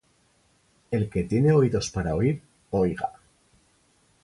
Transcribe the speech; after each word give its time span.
El 0.89 1.11
que 1.11 1.25
tiene 1.25 1.51
oídos 1.53 1.91
para 1.91 2.15
oir, 2.15 2.41
oiga. 2.71 3.11